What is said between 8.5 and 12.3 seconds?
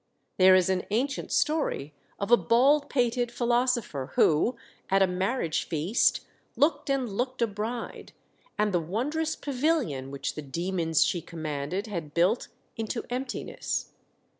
and the wondrous pavilion which the demons she commanded had